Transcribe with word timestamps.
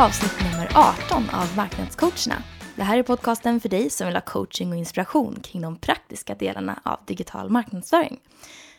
avsnitt 0.00 0.52
nummer 0.52 0.68
18 0.74 1.30
av 1.30 1.56
Marknadscoacherna. 1.56 2.42
Det 2.76 2.82
här 2.82 2.98
är 2.98 3.02
podcasten 3.02 3.60
för 3.60 3.68
dig 3.68 3.90
som 3.90 4.06
vill 4.06 4.16
ha 4.16 4.20
coaching 4.20 4.72
och 4.72 4.78
inspiration 4.78 5.40
kring 5.42 5.62
de 5.62 5.76
praktiska 5.76 6.34
delarna 6.34 6.80
av 6.82 6.98
digital 7.06 7.50
marknadsföring. 7.50 8.20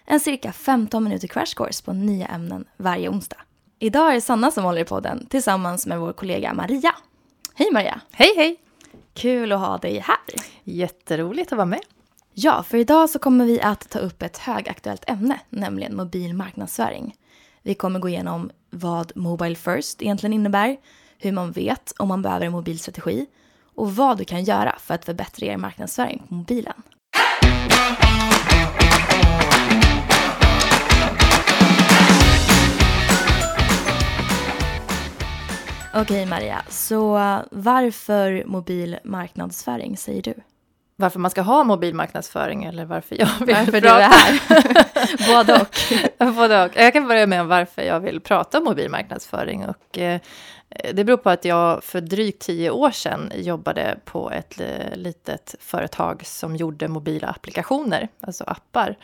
En 0.06 0.20
cirka 0.20 0.52
15 0.52 1.04
minuter 1.04 1.28
crash 1.28 1.56
course 1.56 1.84
på 1.84 1.94
nya 1.94 2.28
ämnen 2.28 2.66
varje 2.78 3.10
onsdag. 3.10 3.38
Idag 3.80 4.10
är 4.10 4.14
det 4.14 4.22
Sanna 4.22 4.52
som 4.52 4.64
håller 4.64 4.82
i 4.82 4.86
podden 4.86 5.26
tillsammans 5.26 5.88
med 5.88 6.00
vår 6.00 6.14
kollega 6.14 6.54
Maria. 6.54 6.96
Hej 7.54 7.72
Maria! 7.72 8.02
Hej 8.12 8.34
hej! 8.36 8.58
Kul 9.14 9.52
att 9.52 9.60
ha 9.60 9.78
dig 9.78 10.00
här. 10.00 10.18
Jätteroligt 10.64 11.52
att 11.52 11.58
vara 11.58 11.66
med. 11.66 11.82
Ja, 12.34 12.64
för 12.64 12.78
idag 12.78 13.10
så 13.10 13.20
kommer 13.20 13.46
vi 13.46 13.62
att 13.62 13.90
ta 13.90 14.00
upp 14.00 14.22
ett 14.22 14.38
högaktuellt 14.38 15.10
ämne, 15.10 15.40
nämligen 15.50 15.96
mobil 15.96 16.34
marknadsföring. 16.34 17.16
Vi 17.62 17.74
kommer 17.74 18.00
gå 18.00 18.10
igenom 18.10 18.52
vad 18.70 19.12
Mobile 19.16 19.56
First 19.56 20.02
egentligen 20.02 20.34
innebär, 20.34 20.78
hur 21.22 21.32
man 21.32 21.52
vet 21.52 21.94
om 21.98 22.08
man 22.08 22.22
behöver 22.22 22.46
en 22.46 22.52
mobilstrategi 22.52 23.26
och 23.76 23.96
vad 23.96 24.18
du 24.18 24.26
kan 24.26 24.44
göra 24.44 24.76
för 24.80 24.94
att 24.94 25.06
förbättra 25.06 25.46
er 25.46 25.58
marknadsföring 25.58 26.24
på 26.28 26.34
mobilen. 26.34 26.74
Okej 35.94 36.26
Maria, 36.26 36.62
så 36.70 37.18
eh, 37.18 37.40
varför 37.52 38.44
mobil 38.46 38.98
marknadsföring 39.04 39.98
säger 39.98 40.22
du? 40.22 40.34
Varför 40.96 41.20
man 41.20 41.32
ska 41.32 41.42
ha 41.42 41.64
mobil 41.64 41.96
marknadsföring 41.96 42.64
eller 42.64 42.86
varför 42.86 43.20
jag 43.20 43.46
vill 43.46 43.56
Varför 43.56 43.72
prata. 43.72 43.80
du 43.80 43.88
är 43.90 44.10
här? 44.10 45.36
Både 45.38 45.62
och. 45.62 46.36
Både 46.36 46.66
och. 46.66 46.72
Jag 46.76 46.94
kan 46.94 47.08
börja 47.08 47.28
med 47.28 47.46
varför 47.46 47.82
jag 47.82 48.00
vill 48.00 48.22
prata 48.22 48.58
om 48.58 48.64
mobil 48.64 48.90
marknadsföring. 48.90 49.66
Och, 49.66 49.98
eh, 49.98 50.20
det 50.94 51.04
beror 51.04 51.18
på 51.18 51.30
att 51.30 51.46
jag 51.46 51.84
för 51.84 52.02
drygt 52.02 52.42
tio 52.42 52.70
år 52.70 52.92
sedan 52.92 53.32
jobbade 53.36 53.98
på 54.06 54.32
ett 54.32 54.60
eh, 54.60 54.96
litet 54.96 55.56
företag 55.60 56.26
som 56.26 56.56
gjorde 56.56 56.88
mobila 56.88 57.28
applikationer, 57.28 58.08
alltså 58.22 58.44
appar. 58.44 58.96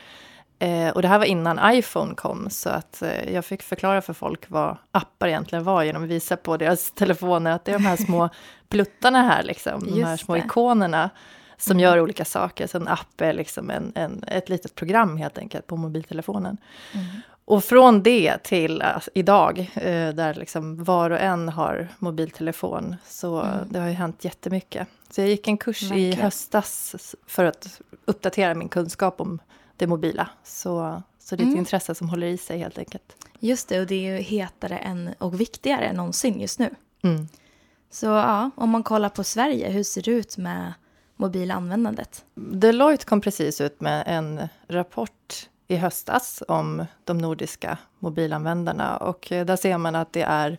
Eh, 0.59 0.89
och 0.89 1.01
det 1.01 1.07
här 1.07 1.17
var 1.17 1.25
innan 1.25 1.73
iPhone 1.75 2.15
kom, 2.15 2.49
så 2.49 2.69
att 2.69 3.01
eh, 3.01 3.33
jag 3.33 3.45
fick 3.45 3.63
förklara 3.63 4.01
för 4.01 4.13
folk 4.13 4.45
vad 4.47 4.77
appar 4.91 5.27
egentligen 5.27 5.63
var 5.63 5.83
genom 5.83 6.03
att 6.03 6.09
visa 6.09 6.37
på 6.37 6.57
deras 6.57 6.91
telefoner 6.95 7.51
att 7.51 7.65
det 7.65 7.71
är 7.71 7.73
de 7.73 7.85
här 7.85 7.97
små 7.97 8.29
pluttarna 8.69 9.21
här, 9.23 9.43
liksom, 9.43 9.95
de 9.95 10.03
här 10.03 10.17
små 10.17 10.35
det. 10.35 10.39
ikonerna 10.39 11.09
som 11.57 11.71
Mm. 11.71 11.83
gör 11.83 11.99
olika 11.99 12.25
saker. 12.25 12.67
Så 12.67 12.77
en 12.77 12.87
app 12.87 13.21
är 13.21 13.33
liksom 13.33 13.69
en, 13.69 13.91
en, 13.95 14.23
ett 14.27 14.49
litet 14.49 14.75
program 14.75 15.17
helt 15.17 15.37
enkelt 15.37 15.67
på 15.67 15.75
mobiltelefonen. 15.77 16.57
Mm. 16.93 17.05
Och 17.45 17.63
från 17.63 18.03
det 18.03 18.37
till 18.43 18.81
alltså, 18.81 19.11
idag, 19.13 19.59
eh, 19.75 20.09
där 20.09 20.33
liksom 20.33 20.83
var 20.83 21.09
och 21.09 21.19
en 21.19 21.49
har 21.49 21.87
mobiltelefon, 21.99 22.95
så 23.07 23.41
Mm. 23.41 23.57
det 23.69 23.79
har 23.79 23.87
ju 23.87 23.93
hänt 23.93 24.23
jättemycket. 24.25 24.87
Så 25.09 25.21
jag 25.21 25.27
gick 25.29 25.47
en 25.47 25.57
kurs 25.57 25.83
i 25.83 25.87
Verkligen. 25.87 26.19
höstas 26.19 26.95
för 27.27 27.45
att 27.45 27.81
uppdatera 28.05 28.53
min 28.55 28.69
kunskap 28.69 29.21
om 29.21 29.39
det 29.77 29.87
mobila. 29.87 30.29
Så, 30.43 31.01
så 31.19 31.35
det 31.35 31.41
är 31.41 31.45
ett 31.45 31.47
Mm. 31.47 31.59
intresse 31.59 31.95
som 31.95 32.09
håller 32.09 32.27
i 32.27 32.37
sig 32.37 32.59
helt 32.59 32.77
enkelt. 32.77 33.15
Just 33.39 33.69
det, 33.69 33.79
och 33.79 33.87
det 33.87 33.95
är 33.95 34.15
ju 34.15 34.21
hetare 34.23 34.77
än, 34.77 35.09
och 35.19 35.39
viktigare 35.41 35.85
än 35.85 35.95
någonsin 35.95 36.39
just 36.41 36.59
nu. 36.59 36.69
Mm. 37.03 37.27
Så 37.91 38.05
ja, 38.05 38.51
om 38.55 38.69
man 38.69 38.83
kollar 38.83 39.09
på 39.09 39.23
Sverige, 39.23 39.69
hur 39.69 39.83
ser 39.83 40.01
det 40.01 40.11
ut 40.11 40.37
med 40.37 40.73
mobilanvändandet? 41.17 42.25
Deloitte 42.35 43.05
kom 43.05 43.21
precis 43.21 43.61
ut 43.61 43.81
med 43.81 44.03
en 44.07 44.47
rapport 44.67 45.49
i 45.67 45.75
höstas 45.75 46.43
om 46.47 46.85
de 47.03 47.17
nordiska 47.17 47.77
mobilanvändarna 47.99 48.97
och 48.97 49.31
eh, 49.31 49.45
där 49.45 49.55
ser 49.55 49.77
man 49.77 49.95
att 49.95 50.13
det 50.13 50.21
är 50.21 50.57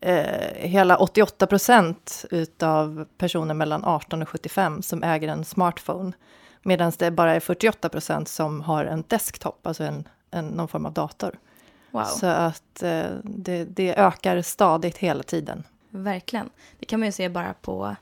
eh, 0.00 0.68
hela 0.68 0.96
88 0.96 1.46
procent 1.46 2.24
utav 2.30 3.06
personer 3.18 3.54
mellan 3.54 3.84
18 3.84 4.22
och 4.22 4.28
75 4.28 4.82
som 4.82 5.02
äger 5.02 5.28
en 5.28 5.44
smartphone. 5.44 6.12
Medan 6.62 6.92
det 6.98 7.10
bara 7.10 7.34
är 7.34 7.40
48 7.40 7.88
procent 7.88 8.28
som 8.28 8.60
har 8.60 8.84
en 8.84 9.04
desktop, 9.08 9.66
alltså 9.66 9.84
en, 9.84 10.08
en, 10.30 10.46
någon 10.46 10.68
form 10.68 10.86
av 10.86 10.92
dator. 10.92 11.38
Wow, 11.90 12.04
Så 12.04 12.26
att 12.26 12.82
eh, 12.82 13.06
det, 13.22 13.64
det 13.64 13.96
ökar 13.96 14.42
stadigt 14.42 14.98
hela 14.98 15.22
tiden. 15.22 15.64
verkligen. 15.90 16.50
Det 16.78 16.86
kan 16.86 17.00
man 17.00 17.06
ju 17.06 17.12
se 17.12 17.28
bara 17.28 17.54
på, 17.54 17.96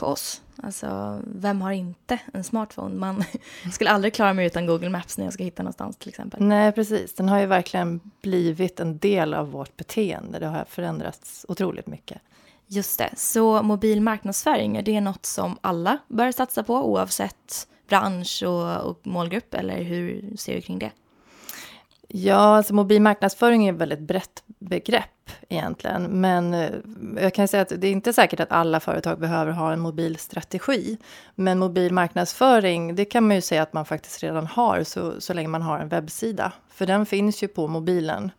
på 0.00 0.06
oss. 0.06 0.42
Alltså, 0.62 1.20
vem 1.24 1.62
har 1.62 1.72
inte 1.72 2.18
en 2.32 2.44
smartphone? 2.44 2.94
Man 2.94 3.24
skulle 3.72 3.90
aldrig 3.90 4.14
klara 4.14 4.34
mig 4.34 4.46
utan 4.46 4.66
Google 4.66 4.88
Maps 4.88 5.18
när 5.18 5.24
jag 5.24 5.34
ska 5.34 5.44
hitta 5.44 5.62
någonstans 5.62 5.96
till 5.96 6.08
exempel. 6.08 6.42
Nej, 6.42 6.72
precis. 6.72 7.14
Den 7.14 7.28
har 7.28 7.40
ju 7.40 7.46
verkligen 7.46 8.00
blivit 8.22 8.80
en 8.80 8.98
del 8.98 9.34
av 9.34 9.50
vårt 9.50 9.76
beteende. 9.76 10.38
Det 10.38 10.46
har 10.46 10.64
förändrats 10.64 11.46
otroligt 11.48 11.86
mycket. 11.86 12.18
Just 12.66 12.98
det, 12.98 13.10
så 13.16 13.62
mobil 13.62 14.00
marknadsföring, 14.00 14.76
är 14.76 14.82
det 14.82 15.00
något 15.00 15.26
som 15.26 15.58
alla 15.60 15.98
bör 16.08 16.32
satsa 16.32 16.62
på 16.62 16.74
oavsett 16.74 17.68
bransch 17.88 18.42
och, 18.46 18.90
och 18.90 19.06
målgrupp? 19.06 19.54
Eller 19.54 19.82
hur 19.82 20.36
ser 20.36 20.54
du 20.54 20.60
kring 20.60 20.78
det? 20.78 20.90
Ja, 22.12 22.34
alltså 22.56 22.74
mobil 22.74 23.02
marknadsföring 23.02 23.66
är 23.66 23.72
ett 23.72 23.78
väldigt 23.78 24.00
brett 24.00 24.42
begrepp 24.46 25.30
egentligen. 25.48 26.02
Men 26.02 26.54
eh, 26.54 26.70
jag 27.16 27.34
kan 27.34 27.48
säga 27.48 27.62
att 27.62 27.72
det 27.76 27.86
är 27.86 27.92
inte 27.92 28.12
säkert 28.12 28.40
att 28.40 28.52
alla 28.52 28.80
företag 28.80 29.20
behöver 29.20 29.52
ha 29.52 29.72
en 29.72 29.80
mobilstrategi. 29.80 30.98
Men 31.34 31.58
mobil 31.58 31.92
marknadsföring, 31.92 32.94
det 32.94 33.04
kan 33.04 33.26
man 33.26 33.36
ju 33.36 33.42
säga 33.42 33.62
att 33.62 33.72
man 33.72 33.84
faktiskt 33.84 34.22
redan 34.22 34.46
har 34.46 34.84
så, 34.84 35.20
så 35.20 35.34
länge 35.34 35.48
man 35.48 35.62
har 35.62 35.78
en 35.78 35.88
webbsida. 35.88 36.52
För 36.68 36.86
den 36.86 37.06
finns 37.06 37.42
ju 37.42 37.48
på 37.48 37.68
mobilen. 37.68 38.30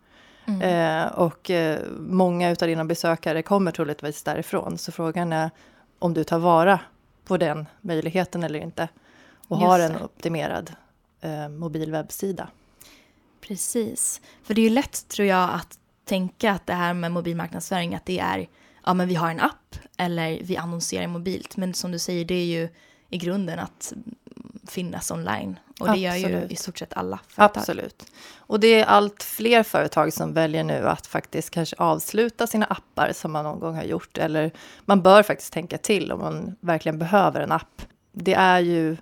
Eh, 0.62 1.06
och 1.06 1.50
eh, 1.50 1.78
många 1.98 2.50
utav 2.50 2.68
dina 2.68 2.84
besökare 2.84 3.42
kommer 3.42 3.70
troligtvis 3.72 4.22
därifrån. 4.22 4.78
Så 4.78 4.92
frågan 4.92 5.32
är 5.32 5.50
om 5.98 6.14
du 6.14 6.24
tar 6.24 6.38
vara 6.38 6.80
på 7.24 7.36
den 7.36 7.66
möjligheten 7.80 8.42
eller 8.42 8.58
inte. 8.58 8.88
Och 9.48 9.56
har 9.58 9.78
Just 9.78 9.90
en 9.90 9.98
det. 9.98 10.04
optimerad 10.04 10.72
eh, 11.20 11.48
mobil 11.48 11.92
webbsida. 11.92 12.48
Precis. 13.42 14.20
För 14.42 14.54
det 14.54 14.60
är 14.60 14.68
ju 14.68 14.74
lätt, 14.74 15.08
tror 15.08 15.28
jag, 15.28 15.50
att 15.50 15.78
tänka 16.04 16.52
att 16.52 16.66
det 16.66 16.74
här 16.74 16.94
med 16.94 17.12
mobilmarknadsföring, 17.12 17.94
att 17.94 18.06
det 18.06 18.18
är, 18.18 18.48
ja 18.84 18.94
men 18.94 19.08
vi 19.08 19.14
har 19.14 19.30
en 19.30 19.40
app 19.40 19.76
eller 19.96 20.38
vi 20.42 20.56
annonserar 20.56 21.06
mobilt. 21.06 21.56
Men 21.56 21.74
som 21.74 21.92
du 21.92 21.98
säger, 21.98 22.24
det 22.24 22.34
är 22.34 22.44
ju 22.44 22.68
i 23.08 23.18
grunden 23.18 23.58
att 23.58 23.92
finnas 24.66 25.10
online. 25.10 25.58
Och 25.80 25.88
det 25.88 25.98
gör 25.98 26.14
ju 26.14 26.24
Absolut. 26.24 26.52
i 26.52 26.56
stort 26.56 26.78
sett 26.78 26.92
alla 26.92 27.18
företag. 27.28 27.60
Absolut. 27.60 28.04
Och 28.36 28.60
det 28.60 28.80
är 28.80 28.84
allt 28.84 29.22
fler 29.22 29.62
företag 29.62 30.12
som 30.12 30.34
väljer 30.34 30.64
nu 30.64 30.88
att 30.88 31.06
faktiskt 31.06 31.50
kanske 31.50 31.76
avsluta 31.76 32.46
sina 32.46 32.66
appar 32.66 33.12
som 33.14 33.32
man 33.32 33.44
någon 33.44 33.60
gång 33.60 33.76
har 33.76 33.82
gjort. 33.82 34.18
Eller 34.18 34.50
man 34.84 35.02
bör 35.02 35.22
faktiskt 35.22 35.52
tänka 35.52 35.78
till 35.78 36.12
om 36.12 36.20
man 36.20 36.56
verkligen 36.60 36.98
behöver 36.98 37.40
en 37.40 37.52
app. 37.52 37.82
Det 38.12 38.34
är 38.34 38.60
ju 38.60 38.96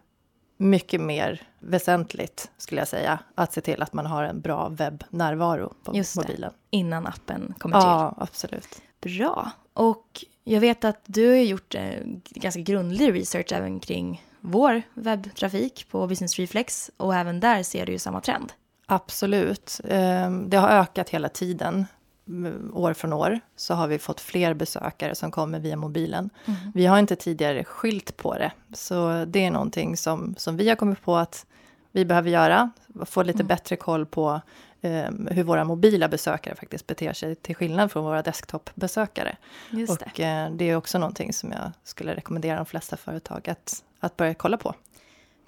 mycket 0.56 1.00
mer 1.00 1.49
väsentligt, 1.60 2.50
skulle 2.58 2.80
jag 2.80 2.88
säga, 2.88 3.18
att 3.34 3.52
se 3.52 3.60
till 3.60 3.82
att 3.82 3.92
man 3.92 4.06
har 4.06 4.22
en 4.24 4.40
bra 4.40 4.68
webbnärvaro 4.68 5.72
på 5.84 5.96
Just 5.96 6.14
det. 6.14 6.20
mobilen. 6.22 6.52
Innan 6.70 7.06
appen 7.06 7.54
kommer 7.58 7.80
till. 7.80 7.86
Ja, 7.88 8.14
absolut. 8.18 8.82
Bra. 9.00 9.50
Och 9.74 10.24
jag 10.44 10.60
vet 10.60 10.84
att 10.84 11.00
du 11.06 11.28
har 11.28 11.36
gjort 11.36 11.74
eh, 11.74 11.90
ganska 12.30 12.60
grundlig 12.60 13.14
research 13.14 13.52
även 13.52 13.80
kring 13.80 14.24
vår 14.40 14.82
webbtrafik 14.94 15.86
på 15.90 16.06
Business 16.06 16.38
Reflex. 16.38 16.90
Och 16.96 17.14
även 17.14 17.40
där 17.40 17.62
ser 17.62 17.86
du 17.86 17.92
ju 17.92 17.98
samma 17.98 18.20
trend. 18.20 18.52
Absolut. 18.86 19.80
Ehm, 19.88 20.50
Det 20.50 20.56
har 20.56 20.68
ökat 20.68 21.08
hela 21.10 21.28
tiden. 21.28 21.86
Mm, 22.28 22.70
År 22.74 22.92
från 22.94 23.12
år 23.12 23.40
så 23.56 23.74
har 23.74 23.86
vi 23.88 23.98
fått 23.98 24.20
fler 24.20 24.54
besökare 24.54 25.14
som 25.14 25.30
kommer 25.30 25.58
via 25.60 25.76
mobilen. 25.76 26.30
Vi 26.74 26.86
har 26.86 26.98
inte 26.98 27.16
tidigare 27.16 27.64
skilt 27.64 28.16
på 28.16 28.34
det, 28.34 28.52
så 28.72 29.24
det 29.24 29.44
är 29.44 29.50
någonting 29.50 29.96
som, 29.96 30.34
som 30.38 30.56
vi 30.56 30.68
har 30.68 30.76
kommit 30.76 31.02
på 31.02 31.16
att 31.16 31.46
vi 31.92 32.04
behöver 32.04 32.30
göra. 32.30 32.70
Få 33.06 33.22
lite 33.22 33.44
bättre 33.44 33.76
koll 33.76 34.06
på 34.06 34.40
ehm, 34.80 35.28
hur 35.30 35.42
våra 35.42 35.64
mobila 35.64 36.08
besökare 36.08 36.54
faktiskt 36.54 36.86
beter 36.86 37.12
sig 37.12 37.34
till 37.34 37.56
skillnad 37.56 37.92
från 37.92 38.04
våra 38.04 38.22
desktopbesökare. 38.22 39.36
Just 39.70 39.98
det. 39.98 40.06
Och 40.06 40.20
eh, 40.20 40.50
det 40.50 40.70
är 40.70 40.76
också 40.76 40.98
någonting 40.98 41.32
som 41.32 41.52
jag 41.52 41.72
skulle 41.84 42.14
rekommendera 42.14 42.56
de 42.56 42.66
flesta 42.66 42.96
företag 42.96 43.50
att, 43.50 43.84
att 44.00 44.16
börja 44.16 44.34
kolla 44.34 44.56
på. 44.56 44.74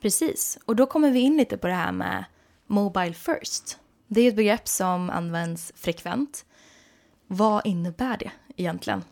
Precis. 0.02 0.58
Och 0.64 0.76
då 0.76 0.86
kommer 0.86 1.10
vi 1.10 1.20
in 1.20 1.36
lite 1.36 1.58
på 1.58 1.66
det 1.66 1.74
här 1.74 1.92
med 1.92 2.24
Mobile 2.66 3.14
First. 3.14 3.78
Det 4.06 4.20
är 4.20 4.28
ett 4.28 4.36
begrepp 4.36 4.68
som 4.68 5.10
används 5.10 5.72
frekvent. 5.76 6.44
Vad 7.26 7.66
innebär 7.66 8.16
det 8.16 8.30
egentligen? 8.56 9.04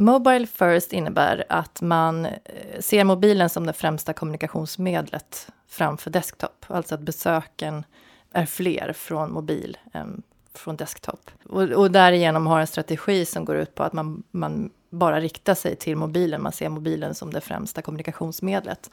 Mobile 0.00 0.46
first 0.46 0.92
innebär 0.92 1.44
att 1.48 1.80
man 1.80 2.26
eh, 2.26 2.32
ser 2.80 3.04
mobilen 3.04 3.50
som 3.50 3.66
det 3.66 3.72
främsta 3.72 4.12
kommunikationsmedlet 4.12 5.48
framför 5.70 6.10
desktop. 6.10 6.64
Alltså 6.66 6.94
att 6.94 7.00
besöken 7.00 7.84
är 8.32 8.46
fler 8.46 8.92
från 8.92 9.32
mobil 9.32 9.78
än 9.92 10.22
från 10.54 10.76
desktop. 10.76 11.30
Och, 11.48 11.62
och 11.62 11.90
därigenom 11.90 12.46
har 12.46 12.60
en 12.60 12.66
strategi 12.66 13.24
som 13.24 13.44
går 13.44 13.56
ut 13.56 13.74
på 13.74 13.82
att 13.82 13.92
man, 13.92 14.22
man 14.30 14.70
bara 14.90 15.20
rikta 15.20 15.54
sig 15.54 15.76
till 15.76 15.96
mobilen. 15.96 16.42
Man 16.42 16.52
ser 16.52 16.68
mobilen 16.68 17.14
som 17.14 17.32
det 17.32 17.40
främsta 17.40 17.82
kommunikationsmedlet. 17.82 18.90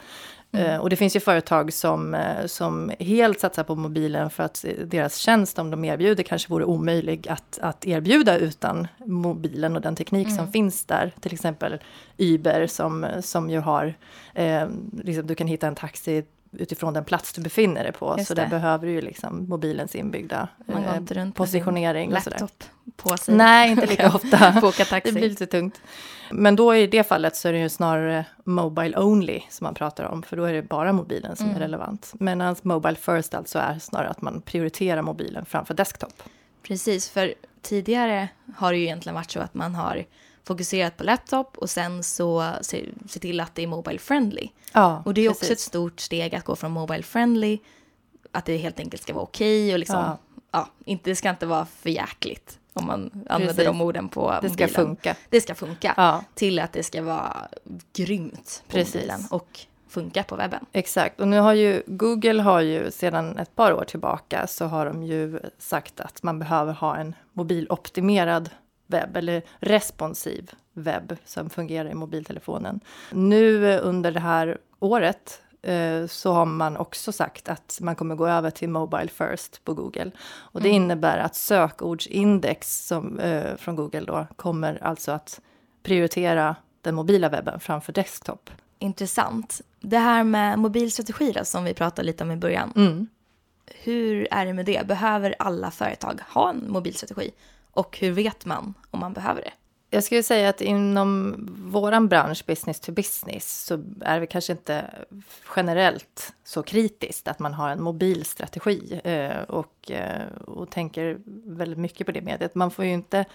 Mm. 0.52 0.66
Eh, 0.66 0.78
och 0.78 0.90
det 0.90 0.96
finns 0.96 1.16
ju 1.16 1.20
företag 1.20 1.74
som, 1.74 2.14
eh, 2.14 2.46
som 2.46 2.92
helt 3.00 3.40
satsar 3.40 3.64
på 3.64 3.76
mobilen 3.76 4.30
för 4.30 4.44
att 4.44 4.66
deras 4.86 5.18
tjänst, 5.18 5.60
om 5.60 5.72
de 5.72 5.86
erbjuder, 5.86 6.24
kanske 6.24 6.50
vore 6.50 6.66
omöjlig 6.66 7.28
att, 7.30 7.60
att 7.62 7.86
erbjuda 7.86 8.38
utan 8.38 8.88
mobilen 9.06 9.76
och 9.76 9.82
den 9.82 9.96
teknik 9.96 10.28
Mm. 10.28 10.38
som 10.38 10.52
finns 10.52 10.86
där. 10.86 11.14
Till 11.20 11.34
exempel 11.34 11.80
Uber 12.18 12.68
som, 12.68 13.08
som 13.22 13.50
ju 13.50 13.60
har, 13.60 13.94
eh, 14.34 14.68
liksom, 15.04 15.28
du 15.28 15.36
kan 15.36 15.48
hitta 15.48 15.68
en 15.68 15.76
taxi 15.76 16.24
utifrån 16.52 16.94
den 16.94 17.06
plats 17.06 17.34
du 17.34 17.42
befinner 17.42 17.84
dig 17.84 17.92
på. 17.94 18.16
Just 18.18 18.28
så 18.28 18.34
det. 18.34 18.42
där 18.42 18.50
behöver 18.50 18.88
du 18.88 18.94
ju 18.94 19.02
liksom 19.02 19.50
mobilens 19.50 19.96
inbyggda 19.96 20.48
eh, 20.68 21.30
positionering 21.32 22.14
och 22.16 22.24
sådär. 22.24 22.48
på 22.96 23.18
sig. 23.18 23.36
Nej, 23.36 23.72
inte 23.72 23.86
lika 23.86 24.08
ofta. 24.16 24.52
Boka 24.62 24.84
Det 24.84 24.86
taxi. 24.90 25.12
blir 25.12 25.30
lite 25.30 25.46
tungt. 25.46 25.82
Men 26.32 26.56
då 26.56 26.76
i 26.76 26.88
det 26.88 27.04
fallet 27.04 27.36
så 27.36 27.48
är 27.48 27.54
det 27.54 27.60
ju 27.60 27.70
snarare 27.70 28.26
mobile 28.44 28.98
only 29.00 29.42
som 29.50 29.66
man 29.66 29.74
pratar 29.74 30.04
om, 30.04 30.24
för 30.24 30.38
då 30.38 30.44
är 30.44 30.54
det 30.54 30.62
bara 30.62 30.94
mobilen 30.94 31.36
som 31.36 31.46
Mm. 31.46 31.56
är 31.56 31.60
relevant. 31.60 32.14
Medan 32.20 32.56
mobile 32.62 32.96
first 32.96 33.34
alltså 33.34 33.60
är 33.60 33.80
snarare 33.80 34.10
att 34.10 34.22
man 34.22 34.42
prioriterar 34.42 35.02
mobilen 35.02 35.46
framför 35.46 35.74
desktop. 35.74 36.14
Precis, 36.64 37.10
för 37.10 37.34
tidigare 37.62 38.28
har 38.58 38.72
det 38.72 38.78
ju 38.78 38.84
egentligen 38.84 39.16
varit 39.16 39.32
så 39.32 39.40
att 39.40 39.54
man 39.54 39.76
har 39.76 40.06
fokuserat 40.48 40.98
på 40.98 41.04
laptop 41.04 41.58
och 41.58 41.70
sen 41.70 42.04
så 42.04 42.52
se, 42.62 42.86
se 43.10 43.20
till 43.20 43.40
att 43.40 43.56
det 43.56 43.64
är 43.64 43.68
mobile 43.68 44.00
friendly. 44.00 44.50
Ja, 44.74 45.02
Och 45.06 45.14
det 45.14 45.22
är 45.22 45.30
också 45.30 45.46
ett 45.46 45.50
precis. 45.50 45.66
stort 45.66 46.00
steg 46.00 46.36
att 46.36 46.44
gå 46.46 46.56
från 46.56 46.72
mobile 46.72 47.04
friendly, 47.04 47.60
att 48.32 48.46
det 48.46 48.58
helt 48.58 48.80
enkelt 48.80 49.04
ska 49.04 49.14
vara 49.14 49.24
okej 49.24 49.74
och 49.74 49.80
liksom, 49.80 49.96
ja. 50.00 50.18
Ja. 50.52 50.68
inte, 50.86 51.10
det 51.10 51.16
ska 51.16 51.30
inte 51.30 51.46
vara 51.46 51.66
för 51.66 51.90
jäkligt 51.90 52.60
om 52.74 52.86
man 52.88 53.00
använder 53.30 53.48
Precis. 53.54 53.66
de 53.66 53.82
orden 53.82 54.10
på 54.10 54.32
Det 54.42 54.50
ska 54.50 54.64
mobilen. 54.64 54.70
funka. 54.70 55.16
Det 55.30 55.42
ska 55.42 55.56
funka. 55.56 55.94
Ja, 55.98 56.24
Till 56.34 56.60
att 56.60 56.74
det 56.74 56.84
ska 56.84 57.02
vara 57.04 57.48
grymt 57.94 58.64
på 58.68 58.72
Precis. 58.74 58.96
mobilen 58.96 59.24
och 59.32 59.60
funka 59.90 60.24
på 60.24 60.36
webben. 60.36 60.66
exakt. 60.72 61.20
Och 61.20 61.28
nu 61.28 61.40
har 61.40 61.54
ju 61.54 61.84
Google 61.88 62.42
har 62.42 62.62
ju 62.62 62.92
sedan 62.92 63.38
ett 63.38 63.56
par 63.56 63.74
år 63.74 63.84
tillbaka 63.86 64.48
så 64.48 64.66
har 64.66 64.86
de 64.86 65.04
ju 65.04 65.40
sagt 65.58 66.00
att 66.00 66.24
man 66.24 66.40
behöver 66.40 66.74
ha 66.74 66.96
en 66.98 67.16
mobiloptimerad 67.34 68.50
webb 68.88 69.18
eller 69.18 69.42
responsiv 69.60 70.52
webb 70.74 71.18
som 71.26 71.50
fungerar 71.50 71.90
i 71.90 71.94
mobiltelefonen. 71.94 72.80
Nu 73.12 73.72
eh, 73.74 73.80
under 73.84 74.12
det 74.12 74.20
här 74.20 74.58
året 74.80 75.42
eh, 75.62 76.08
så 76.08 76.32
har 76.34 76.46
man 76.46 76.78
också 76.78 77.12
sagt 77.12 77.50
att 77.50 77.78
man 77.82 77.96
kommer 77.96 78.16
gå 78.16 78.28
över 78.28 78.50
till 78.50 78.70
Mobile 78.70 79.08
First 79.08 79.64
på 79.64 79.74
Google. 79.74 80.12
Och 80.36 80.62
det 80.62 80.70
Mm. 80.70 80.84
innebär 80.84 81.18
att 81.18 81.36
sökordsindex 81.36 82.86
som, 82.88 83.20
eh, 83.20 83.56
från 83.56 83.76
Google 83.76 84.02
då 84.06 84.28
kommer 84.36 84.84
alltså 84.84 85.12
att 85.12 85.42
prioritera 85.84 86.56
den 86.82 86.96
mobila 86.96 87.30
webben 87.30 87.60
framför 87.60 87.94
desktop. 87.94 88.50
Intressant. 88.80 89.62
Det 89.80 89.98
här 89.98 90.24
med 90.24 90.60
mobilstrategi 90.60 91.32
då, 91.32 91.46
som 91.46 91.64
vi 91.64 91.74
pratade 91.74 92.06
lite 92.06 92.24
om 92.24 92.32
i 92.32 92.36
början. 92.36 92.74
Mm. 92.76 93.08
Hur 93.84 94.28
är 94.32 94.46
det 94.46 94.54
med 94.54 94.66
det? 94.66 94.88
Behöver 94.88 95.36
alla 95.40 95.72
företag 95.72 96.20
ha 96.34 96.50
en 96.50 96.72
mobilstrategi? 96.72 97.32
Och 97.78 97.98
hur 98.00 98.12
vet 98.12 98.46
man 98.46 98.74
om 98.92 99.00
man 99.00 99.14
behöver 99.14 99.42
det? 99.42 99.52
Jag 99.90 100.04
skulle 100.04 100.24
säga 100.24 100.50
att 100.50 100.62
inom 100.62 101.36
vår 101.72 102.08
bransch, 102.08 102.44
business 102.48 102.80
to 102.80 102.92
business, 102.92 103.66
så 103.66 103.84
är 104.02 104.20
vi 104.20 104.28
kanske 104.28 104.52
inte 104.54 104.86
generellt 105.56 106.34
så 106.44 106.64
kritiskt 106.64 107.28
att 107.28 107.40
man 107.40 107.54
har 107.54 107.70
en 107.70 107.84
mobil 107.84 108.26
strategi. 108.26 109.02
Eh, 109.04 109.42
och, 109.42 109.92
eh, 109.92 110.28
och 110.48 110.70
tänker 110.70 111.18
väldigt 111.46 111.78
mycket 111.78 112.06
på 112.06 112.12
det 112.12 112.22
mediet. 112.22 112.56
Man 112.56 112.72
får 112.72 112.86
ju 112.86 112.92
inte 112.92 113.26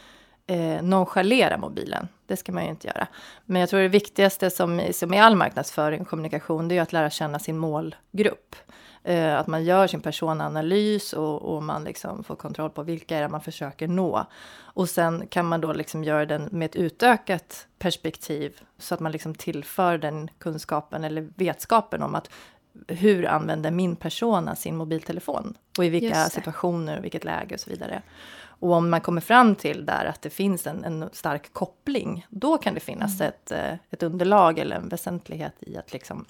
eh, 0.47 0.83
nonchalera 0.83 1.59
mobilen, 1.59 2.09
det 2.27 2.37
ska 2.37 2.53
man 2.53 2.65
ju 2.65 2.71
inte 2.71 2.87
göra. 2.89 3.07
Men 3.45 3.61
jag 3.61 3.71
tror 3.71 3.81
det 3.81 3.89
viktigaste 3.89 4.51
som, 4.51 4.83
som 4.93 5.15
i 5.15 5.19
all 5.19 5.37
marknadsföring 5.37 6.01
och 6.01 6.09
kommunikation, 6.09 6.69
det 6.69 6.75
är 6.75 6.77
ju 6.77 6.83
att 6.83 6.93
lära 6.93 7.11
känna 7.11 7.39
sin 7.39 7.59
målgrupp. 7.59 8.57
Eh, 9.05 9.39
att 9.39 9.47
man 9.47 9.65
gör 9.65 9.87
sin 9.87 10.01
personanalys 10.01 11.13
och, 11.13 11.43
och 11.43 11.63
man 11.63 11.85
liksom 11.85 12.25
får 12.25 12.37
kontroll 12.37 12.71
på 12.71 12.83
vilka 12.83 13.17
är 13.17 13.23
det 13.23 13.29
man 13.29 13.41
försöker 13.41 13.89
nå. 13.89 14.27
Och 14.55 14.89
sen 14.89 15.27
kan 15.27 15.47
man 15.47 15.61
då 15.61 15.73
liksom 15.73 16.05
göra 16.05 16.27
den 16.27 16.49
med 16.53 16.67
ett 16.67 16.77
utökat 16.77 17.67
perspektiv 17.79 18.61
så 18.79 18.95
att 18.95 19.01
man 19.01 19.13
liksom 19.13 19.35
tillför 19.35 19.99
den 19.99 20.31
kunskapen 20.39 21.05
eller 21.05 21.29
vetskapen 21.35 22.03
om 22.03 22.15
att 22.15 22.31
hur 22.89 23.27
använder 23.27 23.71
min 23.71 23.97
persona 23.97 24.57
sin 24.57 24.77
mobiltelefon 24.77 25.55
och 25.79 25.85
i 25.85 25.89
vilka 25.89 26.25
situationer 26.29 26.99
och 26.99 27.05
vilket 27.05 27.25
läge 27.25 27.55
och 27.55 27.61
så 27.61 27.71
vidare. 27.71 28.03
Och 28.63 28.73
om 28.73 28.91
man 28.91 29.01
kommer 29.01 29.21
fram 29.21 29.55
till 29.55 29.87
där 29.87 30.05
att 30.05 30.23
det 30.23 30.31
finns 30.31 30.67
en, 30.67 30.85
en 30.85 31.09
stark 31.13 31.53
koppling, 31.53 32.27
då 32.29 32.59
kan 32.59 32.75
det 32.75 32.81
finnas 32.81 33.21
Mm. 33.21 33.29
ett, 33.29 33.53
eh, 33.53 33.75
ett 33.91 34.03
underlag 34.03 34.59
eller 34.59 34.77
en 34.77 34.89
väsentlighet 34.89 35.55
i 35.61 35.77
att 35.77 35.93
liksom 35.93 36.25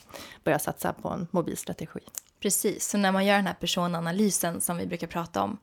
börja 0.44 0.58
satsa 0.58 0.92
på 0.92 1.08
en 1.08 1.28
mobilstrategi. 1.30 2.00
Precis, 2.42 2.88
så 2.88 2.98
när 2.98 3.12
man 3.12 3.26
gör 3.26 3.36
den 3.36 3.46
här 3.46 3.54
personanalysen 3.54 4.60
som 4.60 4.76
vi 4.76 4.86
brukar 4.86 5.06
prata 5.06 5.42
om, 5.42 5.58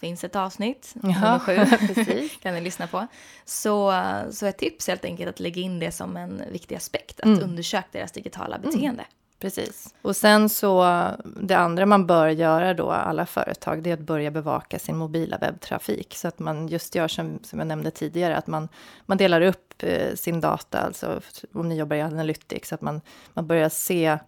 finns 0.00 0.24
ett 0.24 0.36
avsnitt, 0.36 0.92
nummer 1.02 1.38
sju, 1.38 2.28
kan 2.42 2.54
ni 2.54 2.60
lyssna 2.60 2.86
på. 2.86 3.06
Så, 3.44 4.02
så 4.30 4.46
ett 4.46 4.58
tips 4.58 4.88
helt 4.88 5.04
enkelt 5.04 5.28
att 5.28 5.40
lägga 5.40 5.62
in 5.62 5.78
det 5.78 5.92
som 5.92 6.16
en 6.16 6.42
viktig 6.52 6.74
aspekt, 6.76 7.20
att 7.20 7.26
Mm. 7.26 7.42
undersöka 7.42 7.86
deras 7.92 8.12
digitala 8.12 8.58
beteende. 8.58 9.04
Precis. 9.40 9.94
Och 10.02 10.16
sen 10.16 10.48
så, 10.48 11.06
det 11.24 11.54
andra 11.54 11.86
man 11.86 12.06
bör 12.06 12.28
göra 12.28 12.74
då, 12.74 12.90
alla 12.90 13.26
företag, 13.26 13.82
det 13.82 13.90
är 13.90 13.94
att 13.94 14.00
börja 14.00 14.30
bevaka 14.30 14.78
sin 14.78 14.96
mobila 14.96 15.38
webbtrafik. 15.38 16.14
Så 16.16 16.28
att 16.28 16.38
man 16.38 16.68
just 16.68 16.94
gör 16.94 17.08
som, 17.08 17.38
som 17.42 17.58
jag 17.58 17.68
nämnde 17.68 17.90
tidigare, 17.90 18.36
att 18.36 18.46
man, 18.46 18.68
man 19.06 19.16
delar 19.18 19.40
upp 19.40 19.82
eh, 19.82 20.14
sin 20.14 20.40
data, 20.40 20.78
alltså 20.80 21.20
om 21.54 21.68
ni 21.68 21.76
jobbar 21.76 21.96
i 21.96 22.00
Analytics, 22.00 22.68
så 22.68 22.74
att 22.74 22.80
man, 22.80 23.00
man 23.34 23.46
börjar 23.46 23.68
se 23.68 24.18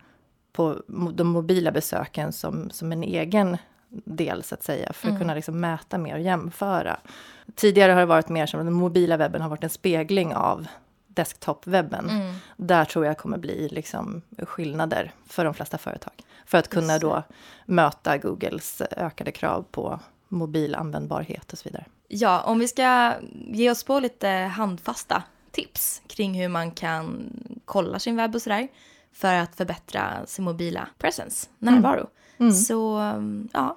på 0.52 0.82
de 1.12 1.24
mobila 1.28 1.70
besöken 1.70 2.32
som, 2.32 2.70
som 2.70 2.92
en 2.92 3.02
egen 3.02 3.56
del, 4.04 4.42
så 4.42 4.54
att 4.54 4.62
säga, 4.62 4.92
för 4.92 5.08
att 5.08 5.10
Mm. 5.10 5.18
kunna 5.20 5.34
liksom 5.34 5.60
mäta 5.60 5.98
mer 5.98 6.14
och 6.14 6.20
jämföra. 6.20 6.96
Tidigare 7.54 7.92
har 7.92 8.00
det 8.00 8.06
varit 8.06 8.28
mer 8.28 8.46
som 8.46 8.60
att 8.60 8.66
den 8.66 8.72
mobila 8.72 9.16
webben 9.16 9.42
har 9.42 9.48
varit 9.48 9.64
en 9.64 9.70
spegling 9.70 10.34
av 10.34 10.66
desktopwebben. 11.06 12.10
Mm. 12.10 12.34
Där 12.56 12.84
tror 12.84 13.06
jag 13.06 13.18
kommer 13.18 13.38
bli 13.38 13.68
liksom 13.68 14.22
skillnader 14.38 15.12
för 15.26 15.44
de 15.44 15.54
flesta 15.54 15.78
företag. 15.78 16.12
För 16.46 16.58
att 16.58 16.68
kunna 16.68 16.98
då 16.98 17.22
möta 17.66 18.18
Googles 18.18 18.82
ökade 18.96 19.32
krav 19.32 19.64
på 19.70 20.00
mobilanvändbarhet 20.28 21.52
och 21.52 21.58
så 21.58 21.68
vidare. 21.68 21.84
Ja, 22.08 22.40
om 22.40 22.58
vi 22.58 22.68
ska 22.68 23.12
ge 23.48 23.70
oss 23.70 23.84
på 23.84 24.00
lite 24.00 24.28
handfasta 24.28 25.22
tips 25.50 26.02
kring 26.06 26.34
hur 26.40 26.48
man 26.48 26.70
kan 26.70 27.30
kolla 27.64 27.98
sin 27.98 28.16
webb 28.16 28.34
och 28.34 28.42
sådär 28.42 28.68
för 29.12 29.34
att 29.34 29.56
förbättra 29.56 30.26
sin 30.26 30.44
mobila 30.44 30.88
presence, 30.98 31.48
närvaro. 31.58 32.06
Mm. 32.38 32.52
Så 32.52 32.98
um, 32.98 33.48
ja, 33.52 33.76